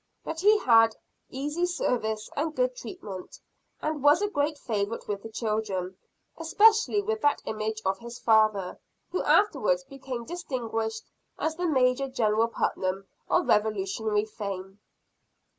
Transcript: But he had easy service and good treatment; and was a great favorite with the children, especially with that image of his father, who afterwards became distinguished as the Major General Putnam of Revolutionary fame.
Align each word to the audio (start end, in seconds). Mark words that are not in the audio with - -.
But 0.23 0.39
he 0.39 0.57
had 0.57 0.95
easy 1.29 1.67
service 1.67 2.27
and 2.35 2.55
good 2.55 2.75
treatment; 2.75 3.37
and 3.83 4.01
was 4.01 4.23
a 4.23 4.27
great 4.27 4.57
favorite 4.57 5.07
with 5.07 5.21
the 5.21 5.29
children, 5.29 5.95
especially 6.39 7.03
with 7.03 7.21
that 7.21 7.43
image 7.45 7.83
of 7.85 7.99
his 7.99 8.17
father, 8.17 8.79
who 9.11 9.21
afterwards 9.21 9.83
became 9.83 10.25
distinguished 10.25 11.03
as 11.37 11.55
the 11.55 11.67
Major 11.67 12.07
General 12.07 12.47
Putnam 12.47 13.05
of 13.29 13.45
Revolutionary 13.47 14.25
fame. 14.25 14.79